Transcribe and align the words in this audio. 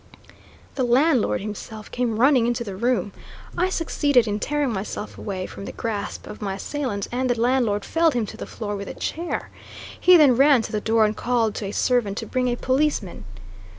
The 0.73 0.83
landlord 0.83 1.41
himself 1.41 1.91
came 1.91 2.19
running 2.19 2.47
into 2.47 2.63
the 2.63 2.75
room; 2.75 3.11
I 3.55 3.69
succeeded 3.69 4.27
in 4.27 4.39
tearing 4.39 4.71
myself 4.73 5.15
away, 5.15 5.45
from 5.45 5.65
the 5.65 5.71
grasp 5.71 6.25
of 6.25 6.41
my 6.41 6.55
assailant, 6.55 7.07
and 7.11 7.29
the 7.29 7.39
landlord 7.39 7.85
felled 7.85 8.15
him 8.15 8.25
to 8.25 8.35
the 8.37 8.47
floor 8.47 8.75
with 8.75 8.87
a 8.87 8.95
chair. 8.95 9.51
He 9.99 10.17
then 10.17 10.35
ran 10.35 10.63
to 10.63 10.71
the 10.71 10.81
door 10.81 11.05
and 11.05 11.15
called 11.15 11.53
to 11.53 11.65
a 11.65 11.71
servant 11.71 12.17
to 12.17 12.25
bring 12.25 12.47
a 12.47 12.55
policeman. 12.55 13.25